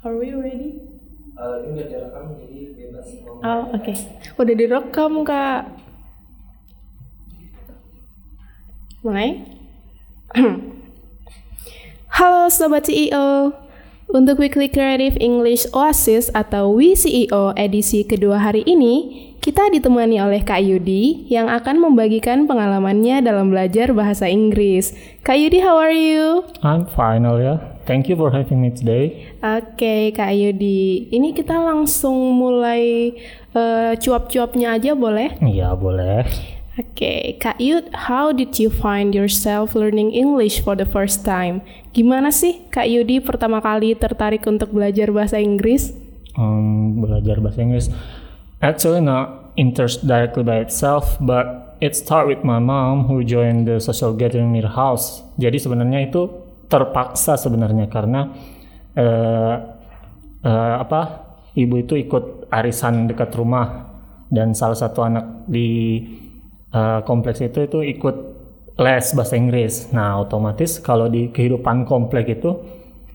Are 0.00 0.16
we 0.16 0.32
ready? 0.32 0.80
Uh, 1.36 1.60
ini 1.60 1.76
udah 1.76 1.86
direkam 1.92 2.24
jadi 2.40 2.72
bebas 2.72 3.06
ngomong. 3.20 3.44
Oh, 3.44 3.62
oke. 3.76 3.92
Udah 4.40 4.54
direkam, 4.56 5.12
Kak. 5.28 5.62
Mulai? 9.04 9.44
Halo 12.16 12.48
Sobat 12.48 12.88
CEO. 12.88 13.52
Untuk 14.08 14.40
Weekly 14.40 14.72
Creative 14.72 15.20
English 15.20 15.68
Oasis 15.76 16.32
atau 16.32 16.72
WCEO 16.80 17.52
edisi 17.60 18.00
kedua 18.00 18.40
hari 18.40 18.64
ini, 18.64 19.29
kita 19.40 19.72
ditemani 19.72 20.20
oleh 20.20 20.44
Kak 20.44 20.60
Yudi 20.60 21.24
yang 21.32 21.48
akan 21.48 21.80
membagikan 21.80 22.44
pengalamannya 22.44 23.24
dalam 23.24 23.48
belajar 23.48 23.88
bahasa 23.96 24.28
Inggris. 24.28 24.92
Kak 25.24 25.40
Yudi, 25.40 25.64
how 25.64 25.80
are 25.80 25.96
you? 25.96 26.44
I'm 26.60 26.84
fine, 26.84 27.24
Alia. 27.24 27.56
Thank 27.88 28.12
you 28.12 28.20
for 28.20 28.28
having 28.28 28.60
me 28.60 28.68
today. 28.68 29.32
Oke, 29.40 30.12
Kak 30.12 30.36
Yudi. 30.36 31.08
Ini 31.08 31.32
kita 31.32 31.56
langsung 31.56 32.36
mulai 32.36 33.16
eh, 33.56 33.92
cuap-cuapnya 33.96 34.76
aja 34.76 34.92
boleh? 34.92 35.40
Iya, 35.40 35.72
boleh. 35.72 36.28
Oke, 36.76 37.40
Kak 37.40 37.56
Yud, 37.56 37.88
how 38.08 38.36
did 38.36 38.60
you 38.60 38.68
find 38.68 39.16
yourself 39.16 39.72
learning 39.72 40.12
English 40.12 40.60
for 40.60 40.76
the 40.76 40.86
first 40.86 41.24
time? 41.24 41.64
Gimana 41.96 42.28
sih 42.28 42.68
Kak 42.68 42.86
Yudi 42.86 43.24
pertama 43.24 43.64
kali 43.64 43.96
tertarik 43.96 44.44
untuk 44.44 44.76
belajar 44.76 45.08
bahasa 45.08 45.40
Inggris? 45.40 45.96
Um, 46.36 47.00
belajar 47.00 47.40
bahasa 47.40 47.64
Inggris. 47.64 47.88
Actually 48.60 49.00
not 49.00 49.56
interest 49.56 50.04
directly 50.04 50.44
by 50.44 50.60
itself, 50.60 51.16
but 51.20 51.76
it 51.80 51.96
start 51.96 52.28
with 52.28 52.44
my 52.44 52.60
mom 52.60 53.08
who 53.08 53.24
joined 53.24 53.64
the 53.64 53.80
social 53.80 54.12
gathering 54.12 54.52
near 54.52 54.68
house. 54.68 55.24
Jadi 55.40 55.56
sebenarnya 55.56 56.12
itu 56.12 56.28
terpaksa 56.68 57.40
sebenarnya 57.40 57.88
karena 57.88 58.30
eh, 58.94 59.56
eh, 60.44 60.74
apa? 60.76 61.32
Ibu 61.50 61.74
itu 61.82 61.98
ikut 61.98 62.52
arisan 62.52 63.10
dekat 63.10 63.34
rumah 63.34 63.90
dan 64.30 64.54
salah 64.54 64.78
satu 64.78 65.02
anak 65.02 65.48
di 65.48 65.98
eh, 66.70 67.00
kompleks 67.08 67.40
itu 67.40 67.64
itu 67.64 67.80
ikut 67.80 68.16
les 68.76 69.06
bahasa 69.16 69.34
Inggris. 69.40 69.88
Nah, 69.92 70.20
otomatis 70.20 70.80
kalau 70.84 71.08
di 71.08 71.32
kehidupan 71.32 71.88
komplek 71.88 72.40
itu 72.40 72.60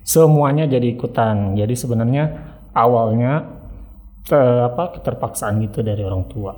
semuanya 0.05 0.69
jadi 0.69 0.93
ikutan. 0.93 1.57
Jadi 1.57 1.73
sebenarnya 1.73 2.23
awalnya 2.75 3.54
te- 4.25 4.61
apa 4.65 4.97
keterpaksaan 4.97 5.61
gitu 5.61 5.79
dari 5.79 6.01
orang 6.01 6.25
tua. 6.25 6.53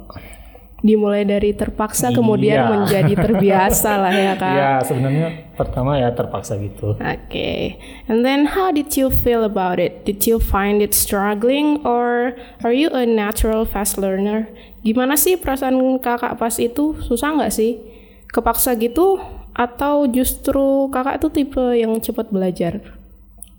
Dimulai 0.77 1.25
dari 1.25 1.57
terpaksa 1.57 2.13
kemudian 2.13 2.53
Iya. 2.61 2.69
menjadi 2.69 3.13
terbiasa 3.17 3.97
lah 3.97 4.13
ya 4.13 4.33
Kak. 4.37 4.53
Ya, 4.53 4.73
sebenarnya 4.85 5.27
pertama 5.57 5.97
ya 5.97 6.13
terpaksa 6.13 6.53
gitu. 6.61 6.93
Oke, 6.93 7.81
and 8.05 8.21
then 8.21 8.45
how 8.45 8.69
did 8.69 8.93
you 8.93 9.09
feel 9.09 9.41
about 9.41 9.81
it? 9.81 10.05
Did 10.05 10.21
you 10.29 10.38
find 10.38 10.85
it 10.85 10.93
struggling 10.93 11.81
or 11.81 12.38
are 12.61 12.75
you 12.77 12.93
a 12.93 13.09
natural 13.09 13.65
fast 13.65 13.97
learner? 13.97 14.53
Gimana 14.85 15.17
sih 15.17 15.33
perasaan 15.33 15.81
kakak 15.97 16.38
pas 16.38 16.53
itu? 16.61 16.93
Susah 17.01 17.33
nggak 17.33 17.49
sih? 17.49 17.81
Kepaksa 18.29 18.77
gitu 18.77 19.17
atau 19.57 20.05
justru 20.05 20.93
kakak 20.93 21.17
itu 21.17 21.27
tipe 21.33 21.65
yang 21.73 21.97
cepat 21.97 22.29
belajar? 22.29 22.85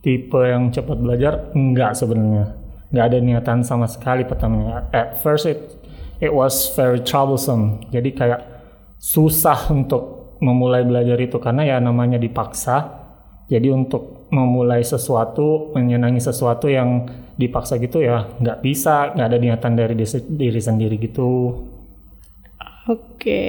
Tipe 0.07 0.39
yang 0.39 0.71
cepat 0.71 0.95
belajar 1.03 1.51
enggak 1.51 1.99
sebenarnya. 1.99 2.55
Enggak 2.89 3.05
ada 3.13 3.19
niatan 3.21 3.61
sama 3.65 3.85
sekali 3.85 4.25
pertamanya. 4.25 4.89
At 4.93 5.21
first 5.21 5.45
it 5.45 5.61
it 6.19 6.33
was 6.33 6.73
very 6.75 7.03
troublesome. 7.05 7.85
Jadi 7.93 8.15
kayak 8.17 8.41
susah 8.99 9.71
untuk 9.71 10.35
memulai 10.39 10.87
belajar 10.87 11.19
itu 11.19 11.37
karena 11.39 11.67
ya 11.67 11.77
namanya 11.83 12.17
dipaksa. 12.17 13.07
Jadi 13.49 13.73
untuk 13.73 14.29
memulai 14.29 14.85
sesuatu, 14.85 15.73
menyenangi 15.73 16.21
sesuatu 16.21 16.69
yang 16.69 17.09
dipaksa 17.41 17.81
gitu 17.81 18.05
ya 18.05 18.29
nggak 18.37 18.61
bisa, 18.61 19.15
nggak 19.17 19.29
ada 19.31 19.39
niatan 19.41 19.73
dari 19.73 19.95
diri, 19.97 20.19
diri 20.29 20.61
sendiri 20.61 20.97
gitu. 21.01 21.55
Oke, 22.89 23.45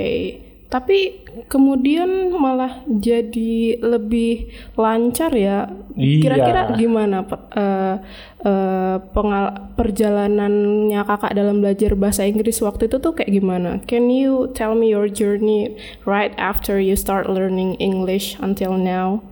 tapi 0.70 1.26
kemudian 1.50 2.30
malah 2.38 2.86
jadi 2.86 3.82
lebih 3.82 4.54
lancar 4.78 5.34
ya. 5.34 5.66
Iya. 5.98 6.22
Kira-kira 6.22 6.62
gimana 6.78 7.26
eh, 7.58 7.96
eh, 8.46 8.98
pengal- 9.10 9.74
perjalanannya 9.74 11.02
kakak 11.10 11.34
dalam 11.34 11.66
belajar 11.66 11.98
bahasa 11.98 12.22
Inggris 12.30 12.62
waktu 12.62 12.86
itu 12.86 13.02
tuh 13.02 13.18
kayak 13.18 13.34
gimana? 13.34 13.82
Can 13.90 14.14
you 14.14 14.54
tell 14.54 14.78
me 14.78 14.94
your 14.94 15.10
journey 15.10 15.74
right 16.06 16.38
after 16.38 16.78
you 16.78 16.94
start 16.94 17.26
learning 17.26 17.74
English 17.82 18.38
until 18.38 18.78
now? 18.78 19.26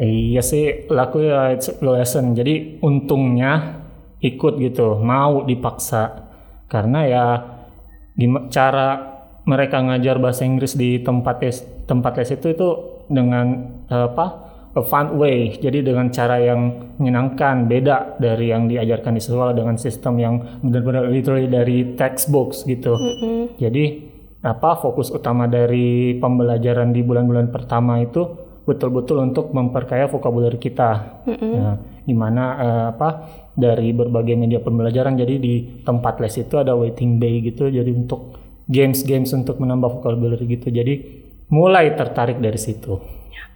Iya 0.00 0.40
sih, 0.40 0.88
laku 0.88 1.28
ya 1.28 1.52
it's 1.52 1.68
lesson. 1.84 2.32
Jadi 2.32 2.80
untungnya 2.80 3.84
ikut 4.24 4.56
gitu, 4.56 4.96
mau 5.04 5.44
dipaksa. 5.44 6.32
Karena 6.64 7.04
ya 7.04 7.24
cara 8.48 9.12
mereka 9.42 9.82
ngajar 9.82 10.22
bahasa 10.22 10.46
Inggris 10.46 10.78
di 10.78 11.02
tempat 11.02 11.42
les, 11.42 11.62
tempat 11.86 12.14
les 12.18 12.30
itu 12.30 12.46
itu 12.54 12.68
dengan 13.10 13.68
apa? 13.90 14.52
a 14.72 14.80
fun 14.80 15.20
way. 15.20 15.52
Jadi 15.60 15.84
dengan 15.84 16.08
cara 16.08 16.40
yang 16.40 16.92
menyenangkan, 16.96 17.68
beda 17.68 18.16
dari 18.16 18.48
yang 18.52 18.68
diajarkan 18.72 19.20
di 19.20 19.22
sekolah 19.22 19.52
dengan 19.52 19.76
sistem 19.76 20.16
yang 20.16 20.34
benar-benar 20.64 21.12
literally 21.12 21.48
dari 21.48 21.92
textbooks 21.92 22.64
gitu. 22.64 22.96
Jadi 23.60 23.84
apa 24.42 24.74
fokus 24.80 25.12
utama 25.12 25.46
dari 25.46 26.18
pembelajaran 26.18 26.90
di 26.90 27.04
bulan-bulan 27.04 27.54
pertama 27.54 28.02
itu 28.02 28.26
betul-betul 28.64 29.22
untuk 29.22 29.52
memperkaya 29.54 30.08
vocabulary 30.08 30.58
kita. 30.58 31.20
Nah, 31.28 31.76
di 32.02 32.14
mana 32.16 32.44
eh, 32.58 32.84
apa 32.96 33.08
dari 33.54 33.94
berbagai 33.94 34.34
media 34.34 34.58
pembelajaran 34.58 35.14
jadi 35.14 35.38
di 35.38 35.84
tempat 35.86 36.18
les 36.18 36.34
itu 36.40 36.58
ada 36.58 36.74
waiting 36.74 37.20
bay 37.20 37.44
gitu 37.44 37.70
jadi 37.70 37.92
untuk 37.92 38.41
games-games 38.68 39.30
untuk 39.34 39.58
menambah 39.58 40.00
vocabulary 40.00 40.44
gitu. 40.58 40.70
Jadi 40.70 40.94
mulai 41.52 41.92
tertarik 41.94 42.38
dari 42.40 42.58
situ. 42.58 42.98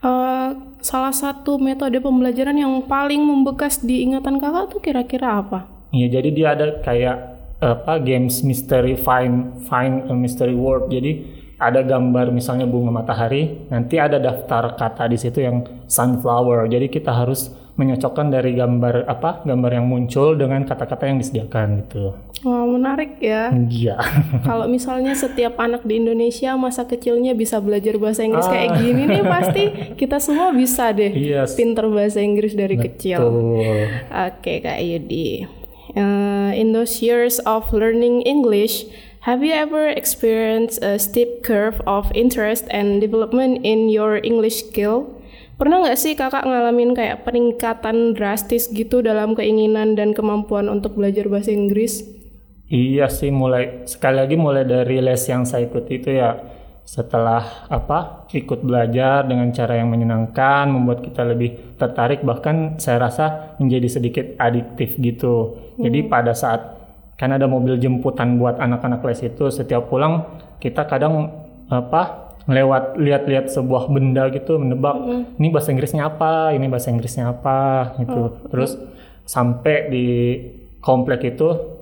Eh, 0.05 0.51
salah 0.85 1.15
satu 1.15 1.57
metode 1.57 1.99
pembelajaran 1.99 2.55
yang 2.55 2.85
paling 2.85 3.19
membekas 3.25 3.83
di 3.83 4.05
ingatan 4.05 4.39
kakak 4.39 4.71
tuh 4.71 4.81
kira-kira 4.85 5.41
apa? 5.41 5.67
Iya, 5.91 6.21
jadi 6.21 6.29
dia 6.31 6.49
ada 6.53 6.67
kayak 6.85 7.17
apa 7.57 7.97
games 8.05 8.45
mystery 8.45 8.93
find 9.01 9.65
find 9.65 10.07
a 10.13 10.15
mystery 10.15 10.53
word. 10.53 10.93
Jadi 10.93 11.25
ada 11.57 11.81
gambar 11.81 12.29
misalnya 12.37 12.69
bunga 12.69 12.93
matahari, 12.93 13.65
nanti 13.73 13.97
ada 13.97 14.21
daftar 14.21 14.77
kata 14.77 15.09
di 15.09 15.17
situ 15.17 15.41
yang 15.41 15.65
sunflower. 15.89 16.69
Jadi 16.69 16.93
kita 16.93 17.17
harus 17.17 17.49
menyocokkan 17.81 18.29
dari 18.33 18.53
gambar 18.57 19.09
apa 19.09 19.45
gambar 19.45 19.71
yang 19.81 19.87
muncul 19.89 20.37
dengan 20.37 20.65
kata-kata 20.69 21.09
yang 21.09 21.17
disediakan 21.21 21.85
gitu. 21.85 22.13
Wah 22.47 22.63
menarik 22.63 23.19
ya. 23.19 23.51
Iya. 23.51 23.99
Kalau 24.47 24.71
misalnya 24.71 25.19
setiap 25.19 25.59
anak 25.59 25.83
di 25.83 25.99
Indonesia 25.99 26.55
masa 26.55 26.87
kecilnya 26.87 27.35
bisa 27.35 27.59
belajar 27.59 27.99
bahasa 27.99 28.23
Inggris 28.23 28.47
kayak 28.47 28.79
gini 28.79 29.03
nih 29.03 29.25
pasti 29.27 29.65
kita 30.01 30.23
semua 30.23 30.55
bisa 30.55 30.95
deh 30.95 31.11
Iya. 31.11 31.43
pinter 31.59 31.91
bahasa 31.91 32.23
Inggris 32.23 32.55
dari 32.55 32.79
kecil. 32.79 33.19
Tuh. 33.19 33.91
Oke 34.31 34.63
Kak 34.63 34.79
Yudi. 34.79 35.43
Uh, 35.97 36.55
in 36.55 36.71
those 36.71 37.03
years 37.03 37.43
of 37.43 37.67
learning 37.75 38.23
English, 38.23 38.87
have 39.27 39.43
you 39.43 39.51
ever 39.51 39.91
experienced 39.91 40.79
a 40.87 41.03
steep 41.03 41.43
curve 41.43 41.83
of 41.83 42.13
interest 42.15 42.71
and 42.71 43.03
development 43.03 43.59
in 43.67 43.91
your 43.91 44.23
English 44.23 44.71
skill? 44.71 45.09
Pernah 45.57 45.83
nggak 45.83 45.97
sih 45.99 46.13
kakak 46.15 46.45
ngalamin 46.45 46.93
kayak 46.93 47.25
peningkatan 47.25 48.13
drastis 48.13 48.69
gitu 48.69 49.01
dalam 49.03 49.33
keinginan 49.33 49.97
dan 49.97 50.13
kemampuan 50.13 50.69
untuk 50.69 50.95
belajar 50.95 51.27
bahasa 51.27 51.49
Inggris? 51.51 52.05
Iya 52.67 53.07
sih 53.07 53.31
mulai 53.31 53.87
sekali 53.87 54.19
lagi 54.19 54.35
mulai 54.35 54.67
dari 54.67 54.99
les 54.99 55.23
yang 55.31 55.47
saya 55.47 55.71
ikuti 55.71 56.03
itu 56.03 56.11
ya 56.19 56.35
setelah 56.87 57.67
apa 57.67 58.31
ikut 58.31 58.63
belajar 58.63 59.27
dengan 59.27 59.51
cara 59.51 59.79
yang 59.79 59.91
menyenangkan 59.91 60.71
membuat 60.71 61.03
kita 61.03 61.23
lebih 61.27 61.79
tertarik 61.79 62.23
bahkan 62.23 62.79
saya 62.79 63.03
rasa 63.03 63.55
menjadi 63.63 63.87
sedikit 63.91 64.27
adiktif 64.39 64.99
gitu. 64.99 65.59
Jadi 65.79 66.07
pada 66.07 66.35
saat 66.35 66.79
kan 67.15 67.35
ada 67.35 67.47
mobil 67.47 67.79
jemputan 67.79 68.39
buat 68.39 68.59
anak-anak 68.59 69.03
les 69.03 69.23
itu 69.23 69.51
setiap 69.51 69.87
pulang 69.87 70.27
kita 70.59 70.87
kadang 70.91 71.31
apa 71.71 72.35
lewat 72.47 72.95
lihat-lihat 72.99 73.51
sebuah 73.51 73.91
benda 73.91 74.31
gitu 74.31 74.59
menebak 74.59 74.95
ini 75.39 75.51
bahasa 75.51 75.75
Inggrisnya 75.75 76.07
apa? 76.07 76.55
Ini 76.55 76.67
bahasa 76.71 76.95
Inggrisnya 76.95 77.35
apa? 77.35 77.95
Gitu. 77.99 78.23
Terus 78.51 78.79
sampai 79.27 79.91
di 79.91 80.07
komplek 80.79 81.35
itu 81.35 81.76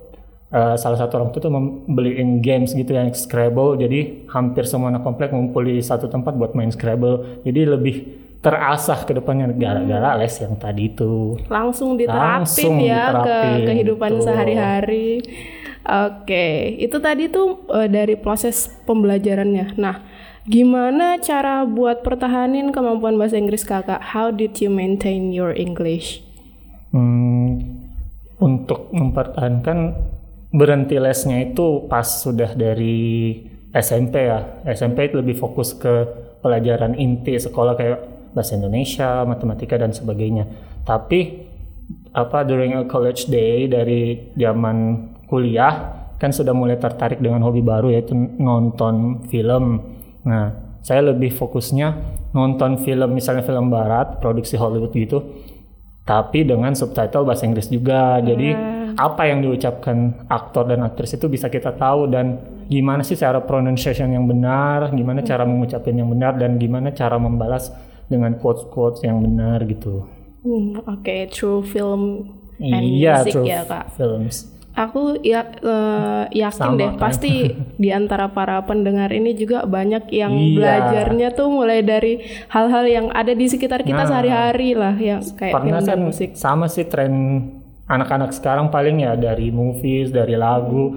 eh, 0.55 0.75
salah 0.79 0.95
satu 0.95 1.19
orang 1.19 1.29
tua 1.35 1.41
tuh 1.43 1.51
membeliin 1.51 2.39
games 2.39 2.71
gitu 2.71 2.95
yang 2.95 3.11
Scrabble 3.11 3.75
jadi 3.75 4.23
hampir 4.31 4.63
semua 4.63 4.87
anak 4.87 5.03
komplek 5.03 5.35
ngumpul 5.35 5.67
di 5.67 5.83
satu 5.83 6.07
tempat 6.07 6.39
buat 6.39 6.55
main 6.55 6.71
Scrabble 6.71 7.43
jadi 7.43 7.75
lebih 7.75 8.23
terasah 8.45 9.09
ke 9.09 9.17
depannya 9.17 9.49
gara-gara 9.57 10.21
les 10.21 10.37
yang 10.37 10.53
tadi 10.53 10.93
itu 10.93 11.33
langsung 11.49 11.97
diterapin 11.97 12.45
Langsung 12.45 12.73
ya 12.77 13.09
ke 13.09 13.25
diterapin, 13.25 13.65
kehidupan 13.65 14.11
betul. 14.13 14.25
sehari-hari. 14.29 15.09
Oke, 15.85 16.77
itu 16.81 16.97
tadi 16.97 17.29
tuh 17.29 17.61
eh, 17.69 17.85
dari 17.85 18.17
proses 18.17 18.73
pembelajarannya. 18.89 19.77
Nah, 19.77 20.01
gimana 20.49 21.21
cara 21.21 21.61
buat 21.61 22.01
pertahanin 22.01 22.73
kemampuan 22.73 23.17
bahasa 23.21 23.37
Inggris 23.37 23.61
kakak? 23.61 24.01
How 24.01 24.33
did 24.33 24.57
you 24.57 24.73
maintain 24.73 25.29
your 25.29 25.53
English? 25.53 26.25
Hmm, 26.89 27.85
untuk 28.41 28.89
mempertahankan 28.93 29.93
berhenti 30.55 30.95
lesnya 30.95 31.51
itu 31.51 31.85
pas 31.91 32.07
sudah 32.07 32.55
dari 32.55 33.35
SMP 33.75 34.31
ya. 34.31 34.63
SMP 34.71 35.11
itu 35.11 35.19
lebih 35.19 35.35
fokus 35.35 35.75
ke 35.75 36.07
pelajaran 36.39 36.95
inti 36.95 37.35
sekolah 37.35 37.75
kayak 37.75 37.99
bahasa 38.31 38.55
Indonesia, 38.55 39.27
matematika 39.27 39.75
dan 39.75 39.91
sebagainya. 39.91 40.47
Tapi 40.87 41.43
apa 42.15 42.47
during 42.47 42.79
a 42.79 42.87
college 42.87 43.27
day 43.27 43.67
dari 43.67 44.31
zaman 44.39 45.11
kuliah 45.27 46.07
kan 46.15 46.31
sudah 46.31 46.55
mulai 46.55 46.79
tertarik 46.79 47.19
dengan 47.19 47.43
hobi 47.43 47.59
baru 47.59 47.91
yaitu 47.91 48.15
nonton 48.15 49.27
film. 49.27 49.83
Nah, 50.23 50.79
saya 50.79 51.03
lebih 51.11 51.35
fokusnya 51.35 51.93
nonton 52.31 52.79
film 52.87 53.11
misalnya 53.11 53.43
film 53.43 53.67
barat, 53.67 54.23
produksi 54.23 54.55
Hollywood 54.55 54.95
gitu 54.95 55.19
tapi 56.05 56.45
dengan 56.45 56.77
subtitle 56.77 57.25
bahasa 57.25 57.49
Inggris 57.49 57.67
juga. 57.67 58.21
Jadi 58.21 58.53
hmm. 58.53 58.74
Apa 58.95 59.27
yang 59.27 59.43
diucapkan 59.43 60.27
aktor 60.27 60.67
dan 60.67 60.83
aktris 60.83 61.15
itu 61.15 61.27
bisa 61.27 61.51
kita 61.51 61.75
tahu 61.75 62.07
dan 62.07 62.39
gimana 62.71 63.05
sih 63.05 63.19
cara 63.19 63.43
pronunciation 63.43 64.11
yang 64.11 64.25
benar, 64.25 64.89
gimana 64.95 65.21
hmm. 65.21 65.29
cara 65.29 65.43
mengucapkan 65.45 65.93
yang 65.93 66.09
benar 66.09 66.35
dan 66.39 66.57
gimana 66.57 66.95
cara 66.95 67.19
membalas 67.19 67.69
dengan 68.09 68.35
quotes-quotes 68.39 69.05
yang 69.05 69.21
benar 69.21 69.61
gitu. 69.67 70.05
Hmm, 70.45 70.77
Oke, 70.85 71.01
okay. 71.01 71.21
true 71.29 71.65
film 71.65 72.31
and 72.61 72.83
iya, 72.85 73.21
music 73.21 73.33
true 73.33 73.45
ya 73.45 73.61
kak. 73.65 73.93
Films 73.97 74.55
aku 74.75 75.23
ya 75.23 75.47
uh, 75.63 76.27
yakin 76.29 76.75
Sama, 76.75 76.79
deh 76.79 76.91
kan? 76.93 76.99
pasti 76.99 77.55
di 77.83 77.89
antara 77.95 78.27
para 78.29 78.59
pendengar 78.67 79.09
ini 79.15 79.31
juga 79.33 79.63
banyak 79.63 80.11
yang 80.11 80.35
iya. 80.35 80.55
belajarnya 80.59 81.29
tuh 81.31 81.47
mulai 81.47 81.79
dari 81.81 82.19
hal-hal 82.51 82.85
yang 82.85 83.07
ada 83.15 83.31
di 83.31 83.47
sekitar 83.47 83.87
kita 83.87 84.03
nah, 84.03 84.09
sehari-hari 84.11 84.75
lah 84.75 84.95
yang 84.99 85.23
kayak 85.39 85.55
film 85.55 85.79
dan 85.79 85.99
musik. 86.03 86.29
Sama 86.35 86.67
sih 86.67 86.85
tren 86.85 87.15
anak-anak 87.85 88.33
sekarang 88.33 88.73
paling 88.73 89.05
ya 89.05 89.13
dari 89.13 89.53
movies, 89.53 90.09
dari 90.09 90.33
lagu. 90.37 90.93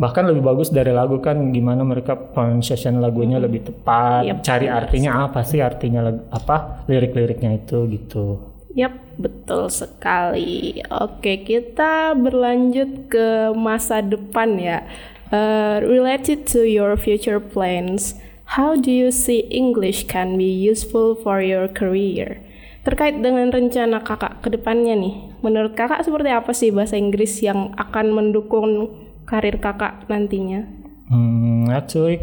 Bahkan 0.00 0.32
lebih 0.32 0.40
bagus 0.40 0.72
dari 0.72 0.96
lagu 0.96 1.20
kan 1.20 1.52
gimana 1.52 1.84
mereka 1.84 2.16
pronunciation 2.16 3.04
lagunya 3.04 3.36
hmm. 3.36 3.44
lebih 3.44 3.60
tepat, 3.68 4.24
yep, 4.24 4.40
cari 4.40 4.64
artinya 4.64 5.28
apa 5.28 5.44
sih 5.44 5.60
artinya 5.60 6.08
apa 6.32 6.88
lirik-liriknya 6.88 7.60
itu 7.60 7.84
gitu. 7.92 8.40
Yap, 8.72 8.96
betul 9.20 9.68
sekali. 9.68 10.80
Oke, 10.88 11.44
kita 11.44 12.16
berlanjut 12.16 13.12
ke 13.12 13.52
masa 13.52 14.00
depan 14.00 14.56
ya. 14.56 14.86
Uh, 15.30 15.84
related 15.84 16.48
to 16.48 16.64
your 16.66 16.96
future 16.96 17.38
plans, 17.38 18.16
how 18.56 18.74
do 18.74 18.90
you 18.90 19.12
see 19.12 19.46
English 19.50 20.06
can 20.08 20.34
be 20.40 20.48
useful 20.48 21.12
for 21.12 21.42
your 21.42 21.66
career? 21.70 22.40
Terkait 22.82 23.20
dengan 23.20 23.52
rencana 23.52 24.00
kakak 24.00 24.42
ke 24.42 24.48
depannya 24.54 24.96
nih, 24.96 25.29
menurut 25.40 25.72
kakak 25.76 26.04
seperti 26.04 26.30
apa 26.32 26.52
sih 26.52 26.70
bahasa 26.72 26.96
Inggris 26.96 27.40
yang 27.44 27.72
akan 27.76 28.12
mendukung 28.12 28.92
karir 29.28 29.60
kakak 29.60 30.04
nantinya? 30.08 30.64
Hmm, 31.10 31.68
actually, 31.68 32.22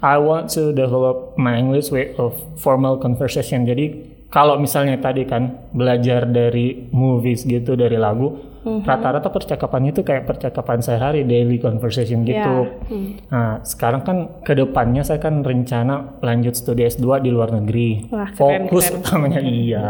I 0.00 0.16
want 0.16 0.48
to 0.56 0.72
develop 0.72 1.36
my 1.36 1.58
English 1.58 1.92
way 1.92 2.16
of 2.16 2.38
formal 2.56 2.96
conversation. 2.96 3.66
Jadi 3.66 4.10
kalau 4.30 4.56
misalnya 4.62 4.96
tadi 5.02 5.26
kan 5.26 5.68
belajar 5.74 6.24
dari 6.24 6.86
movies 6.94 7.42
gitu 7.42 7.74
dari 7.74 7.98
lagu 7.98 8.38
mm-hmm. 8.62 8.86
rata-rata 8.86 9.28
percakapannya 9.28 9.90
itu 9.90 10.06
kayak 10.06 10.24
percakapan 10.30 10.78
sehari 10.80 11.26
daily 11.26 11.58
conversation 11.58 12.22
gitu 12.22 12.70
yeah. 12.70 12.94
mm. 12.94 13.26
nah 13.26 13.58
sekarang 13.66 14.06
kan 14.06 14.16
ke 14.46 14.54
depannya 14.54 15.02
saya 15.02 15.18
kan 15.18 15.42
rencana 15.42 16.22
lanjut 16.22 16.54
studi 16.54 16.86
S2 16.86 17.26
di 17.26 17.30
luar 17.34 17.50
negeri 17.58 18.06
Wah, 18.14 18.30
fokus 18.30 18.88
keren, 18.88 19.02
keren. 19.02 19.02
utamanya 19.02 19.40
iya 19.42 19.84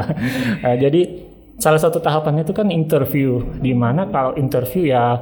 nah, 0.65 0.75
jadi 0.75 1.30
salah 1.61 1.81
satu 1.81 2.01
tahapannya 2.01 2.43
itu 2.43 2.57
kan 2.57 2.73
interview 2.73 3.45
di 3.61 3.77
mana 3.77 4.09
kalau 4.09 4.33
interview 4.35 4.89
ya 4.89 5.21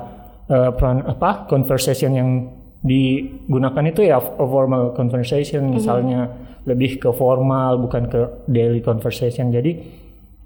uh, 0.48 0.70
apa 1.04 1.50
conversation 1.50 2.14
yang 2.14 2.30
digunakan 2.78 3.84
itu 3.90 4.06
ya 4.06 4.22
formal 4.22 4.94
conversation 4.94 5.66
mm-hmm. 5.66 5.76
misalnya 5.76 6.20
lebih 6.62 7.02
ke 7.02 7.10
formal 7.10 7.82
bukan 7.82 8.06
ke 8.06 8.20
daily 8.46 8.78
conversation 8.78 9.50
jadi 9.50 9.82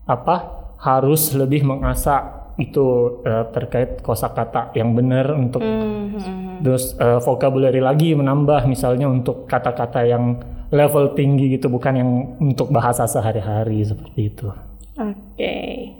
apa 0.08 0.64
harus 0.80 1.36
lebih 1.36 1.62
mengasah 1.68 2.50
itu 2.56 3.20
uh, 3.24 3.48
terkait 3.52 4.00
kosakata 4.00 4.72
yang 4.72 4.96
benar 4.96 5.28
untuk 5.36 5.60
mm-hmm. 5.60 6.64
terus 6.64 6.96
uh, 6.96 7.20
vocabulary 7.20 7.84
lagi 7.84 8.16
menambah 8.16 8.64
misalnya 8.64 9.08
untuk 9.08 9.44
kata-kata 9.44 10.08
yang 10.08 10.40
level 10.72 11.12
tinggi 11.12 11.52
gitu 11.60 11.68
bukan 11.68 11.94
yang 12.00 12.10
untuk 12.40 12.72
bahasa 12.72 13.04
sehari-hari 13.04 13.84
seperti 13.84 14.20
itu. 14.32 14.48
Oke. 14.96 15.21
Okay. 15.34 15.98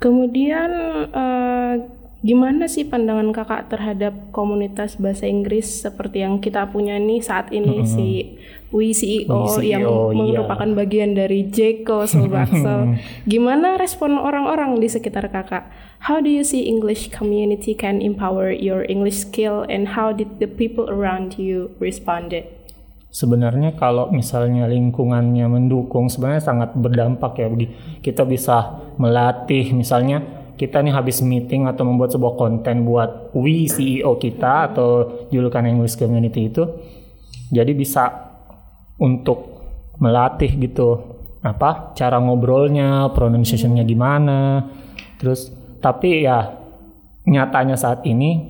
Kemudian 0.00 0.70
uh, 1.12 1.76
Gimana 2.20 2.68
sih 2.68 2.84
pandangan 2.84 3.32
kakak 3.32 3.72
terhadap 3.72 4.12
komunitas 4.28 5.00
bahasa 5.00 5.24
Inggris 5.24 5.80
seperti 5.80 6.20
yang 6.20 6.36
kita 6.36 6.68
punya 6.68 7.00
nih 7.00 7.24
saat 7.24 7.48
ini 7.48 7.80
mm 7.80 7.84
-hmm. 7.88 7.94
si 7.96 8.08
Wi 8.76 8.92
CEO, 8.92 9.56
CEO 9.56 10.12
yang 10.12 10.28
iya. 10.28 10.44
merupakan 10.44 10.68
bagian 10.76 11.16
dari 11.16 11.48
Jeko 11.48 12.04
Solbaksel. 12.04 13.00
Gimana 13.32 13.80
respon 13.80 14.20
orang-orang 14.20 14.76
di 14.84 14.92
sekitar 14.92 15.32
kakak? 15.32 15.72
How 16.04 16.20
do 16.20 16.28
you 16.28 16.44
see 16.44 16.68
English 16.68 17.08
community 17.08 17.72
can 17.72 18.04
empower 18.04 18.52
your 18.52 18.84
English 18.84 19.24
skill 19.24 19.64
and 19.72 19.96
how 19.96 20.12
did 20.12 20.44
the 20.44 20.46
people 20.46 20.92
around 20.92 21.40
you 21.40 21.72
responded? 21.80 22.59
Sebenarnya 23.10 23.74
kalau 23.74 24.08
misalnya 24.14 24.70
lingkungannya 24.70 25.50
mendukung 25.50 26.06
sebenarnya 26.06 26.42
sangat 26.46 26.70
berdampak 26.78 27.38
ya. 27.42 27.50
Kita 28.00 28.22
bisa 28.22 28.86
melatih 28.96 29.74
misalnya 29.74 30.40
kita 30.60 30.84
nih 30.84 30.92
habis 30.92 31.24
meeting 31.24 31.64
atau 31.64 31.88
membuat 31.88 32.12
sebuah 32.12 32.36
konten 32.36 32.84
buat 32.84 33.32
we 33.32 33.64
CEO 33.64 34.20
kita 34.20 34.68
atau 34.70 34.88
julukan 35.32 35.64
English 35.64 35.96
Community 35.96 36.52
itu 36.52 36.68
jadi 37.48 37.72
bisa 37.72 38.28
untuk 39.00 39.64
melatih 39.96 40.52
gitu 40.60 41.00
apa 41.40 41.96
cara 41.96 42.20
ngobrolnya 42.20 43.08
pronunciationnya 43.16 43.88
gimana 43.88 44.68
terus 45.16 45.48
tapi 45.80 46.28
ya 46.28 46.52
nyatanya 47.24 47.80
saat 47.80 48.04
ini 48.04 48.49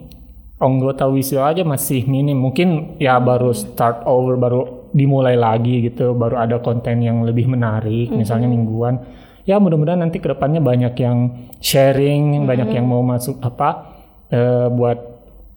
anggota 0.61 1.09
WISIO 1.09 1.41
aja 1.41 1.65
masih 1.65 2.05
minim 2.05 2.37
mungkin 2.37 3.01
ya 3.01 3.17
baru 3.17 3.57
start 3.57 4.05
over 4.05 4.37
baru 4.37 4.93
dimulai 4.93 5.35
lagi 5.35 5.89
gitu 5.89 6.13
baru 6.13 6.37
ada 6.37 6.61
konten 6.61 7.01
yang 7.01 7.25
lebih 7.25 7.49
menarik 7.49 8.07
mm 8.07 8.13
-hmm. 8.13 8.21
misalnya 8.21 8.49
mingguan 8.51 9.01
ya 9.49 9.57
mudah-mudahan 9.59 10.01
nanti 10.05 10.21
ke 10.21 10.29
depannya 10.31 10.63
banyak 10.63 10.95
yang 11.01 11.19
sharing, 11.59 12.23
mm 12.23 12.37
-hmm. 12.45 12.49
banyak 12.49 12.69
yang 12.71 12.87
mau 12.89 13.03
masuk 13.03 13.41
apa 13.43 13.99
uh, 14.33 14.69
buat 14.73 14.99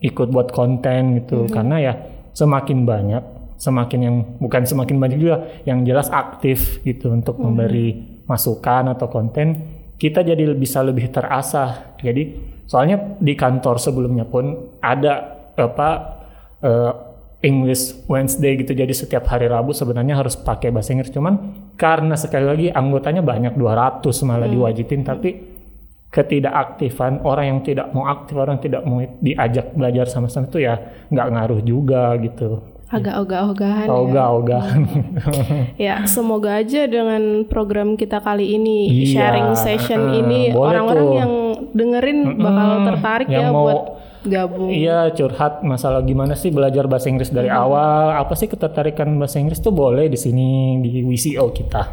ikut 0.02 0.28
buat 0.34 0.50
konten 0.50 1.22
gitu. 1.24 1.44
Mm 1.44 1.46
-hmm. 1.48 1.54
Karena 1.54 1.76
ya 1.78 1.94
semakin 2.34 2.80
banyak, 2.88 3.24
semakin 3.62 4.00
yang 4.02 4.16
bukan 4.42 4.64
semakin 4.66 4.98
banyak 5.00 5.20
juga, 5.22 5.38
yang 5.68 5.86
jelas 5.86 6.10
aktif 6.10 6.82
gitu 6.82 7.12
untuk 7.12 7.38
mm 7.38 7.42
-hmm. 7.42 7.54
memberi 7.54 7.88
masukan 8.24 8.96
atau 8.96 9.08
konten, 9.12 9.48
kita 10.00 10.24
jadi 10.24 10.48
bisa 10.56 10.80
lebih 10.82 11.12
terasah. 11.12 12.00
Jadi 12.00 12.53
soalnya 12.66 13.18
di 13.20 13.34
kantor 13.36 13.78
sebelumnya 13.80 14.26
pun 14.26 14.76
ada 14.80 15.44
apa 15.54 15.90
uh, 16.64 16.94
English 17.44 18.08
Wednesday 18.08 18.56
gitu. 18.56 18.72
Jadi 18.72 18.96
setiap 18.96 19.28
hari 19.28 19.52
Rabu 19.52 19.76
sebenarnya 19.76 20.16
harus 20.16 20.40
pakai 20.40 20.72
bahasa 20.72 20.96
Inggris. 20.96 21.12
Cuman 21.12 21.36
karena 21.76 22.16
sekali 22.16 22.46
lagi 22.48 22.68
anggotanya 22.72 23.20
banyak 23.20 23.60
200 23.60 24.00
malah 24.24 24.48
hmm. 24.48 24.56
diwajibin. 24.56 25.02
Tapi 25.04 25.30
ketidakaktifan 26.14 27.26
orang 27.26 27.46
yang 27.52 27.60
tidak 27.66 27.90
mau 27.92 28.06
aktif 28.06 28.38
orang 28.38 28.62
yang 28.62 28.64
tidak 28.70 28.82
mau 28.86 29.02
diajak 29.02 29.74
belajar 29.74 30.06
sama-sama 30.06 30.46
itu 30.46 30.62
ya 30.62 30.78
nggak 31.12 31.28
ngaruh 31.36 31.62
juga 31.66 32.16
gitu. 32.22 32.64
Agak 32.94 33.26
ogah-ogahan 33.26 33.90
ya. 33.90 33.98
ogah-ogahan. 33.98 34.82
Ya 35.82 35.96
semoga 36.06 36.62
aja 36.62 36.86
dengan 36.86 37.50
program 37.50 37.98
kita 37.98 38.22
kali 38.22 38.54
ini 38.54 38.86
iya, 38.94 39.10
sharing 39.10 39.50
session 39.58 40.14
uh, 40.14 40.20
ini 40.22 40.54
orang-orang 40.54 41.10
yang 41.18 41.34
dengerin 41.74 42.38
bakal 42.40 42.70
tertarik 42.88 43.28
ya 43.30 43.50
mau, 43.50 43.66
buat 43.66 43.80
gabung. 44.24 44.72
Iya, 44.72 45.12
curhat 45.14 45.62
masalah 45.62 46.02
gimana 46.02 46.34
sih 46.34 46.50
belajar 46.50 46.88
bahasa 46.88 47.12
Inggris 47.12 47.30
dari 47.30 47.52
hmm. 47.52 47.60
awal. 47.60 48.06
Apa 48.24 48.34
sih 48.40 48.48
ketertarikan 48.48 49.12
bahasa 49.20 49.40
Inggris 49.40 49.60
tuh 49.60 49.76
boleh 49.76 50.08
di 50.08 50.20
sini 50.20 50.80
di 50.80 51.04
WCO 51.04 51.52
kita. 51.52 51.84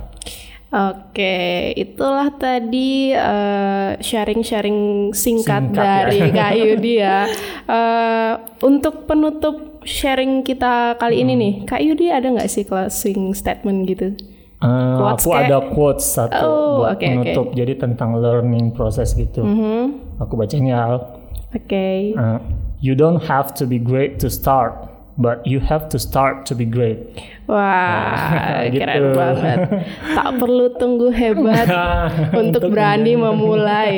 Oke, 0.71 1.75
itulah 1.75 2.31
tadi 2.31 3.11
sharing 3.11 3.19
eh, 3.19 3.93
sharing-sharing 3.99 4.79
singkat, 5.11 5.75
singkat 5.75 5.83
ya. 5.83 5.83
dari 5.83 6.19
ya. 6.23 6.31
Kak 6.39 6.53
Yudi 6.55 6.95
ya. 6.95 7.19
Uh, 7.67 8.33
untuk 8.63 9.11
penutup 9.11 9.83
sharing 9.83 10.47
kita 10.47 10.95
kali 11.03 11.19
hmm. 11.19 11.25
ini 11.27 11.33
nih, 11.35 11.55
Kak 11.67 11.83
Yudi 11.83 12.15
ada 12.15 12.31
nggak 12.31 12.47
sih 12.47 12.63
closing 12.63 13.35
statement 13.35 13.83
gitu? 13.91 14.15
Uh, 14.61 15.17
aku 15.17 15.33
kayak... 15.33 15.49
ada 15.49 15.59
quotes 15.73 16.05
satu 16.05 16.45
oh, 16.45 16.85
buat 16.85 17.01
okay, 17.01 17.17
penutup, 17.17 17.49
okay. 17.49 17.65
jadi 17.65 17.81
tentang 17.81 18.21
learning 18.21 18.77
process 18.77 19.17
gitu. 19.17 19.41
Mm 19.41 19.57
-hmm. 19.57 19.83
Aku 20.21 20.37
bacanya 20.37 21.01
Oke. 21.51 21.65
Okay. 21.65 22.13
Uh, 22.13 22.37
you 22.85 22.93
don't 22.93 23.25
have 23.25 23.57
to 23.57 23.65
be 23.65 23.81
great 23.81 24.21
to 24.21 24.29
start, 24.29 24.77
but 25.21 25.45
you 25.45 25.61
have 25.61 25.87
to 25.87 26.01
start 26.01 26.49
to 26.49 26.57
be 26.57 26.65
great. 26.65 26.97
Wah, 27.45 28.63
Gitu. 28.73 28.79
keren 28.79 29.13
banget. 29.13 29.59
Tak 30.15 30.31
perlu 30.41 30.71
tunggu 30.73 31.11
hebat 31.11 31.67
untuk 32.41 32.71
berani 32.71 33.15
memulai. 33.15 33.95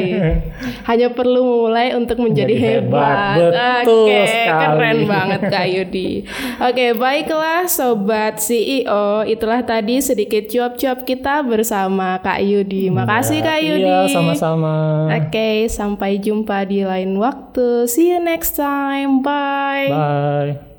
Hanya 0.83 1.13
perlu 1.13 1.41
memulai 1.41 1.93
untuk 1.93 2.17
menjadi 2.19 2.49
Menjadi 2.49 2.57
hebat. 2.83 3.37
hebat. 3.39 3.83
Betul 3.85 4.03
Oke, 4.03 4.21
sekali. 4.27 4.65
keren 4.67 4.99
banget 5.05 5.41
Kak 5.47 5.67
Yudi. 5.69 6.11
Oke, 6.59 6.87
baiklah 6.97 7.63
sobat 7.65 8.41
CEO, 8.41 9.05
itulah 9.23 9.61
tadi 9.61 10.01
sedikit 10.01 10.49
cuap-cuap 10.49 11.05
kita 11.05 11.45
bersama 11.45 12.17
Kak 12.19 12.41
Yudi. 12.41 12.89
Makasih 12.89 13.41
Kak 13.41 13.61
Yudi. 13.61 13.85
Iya, 13.85 14.09
sama-sama. 14.09 14.75
Oke, 15.13 15.69
sampai 15.69 16.17
jumpa 16.17 16.65
di 16.65 16.83
lain 16.83 17.15
waktu. 17.15 17.85
See 17.85 18.09
you 18.09 18.19
next 18.19 18.57
time. 18.57 19.21
Bye. 19.21 19.93
Bye. 19.93 20.72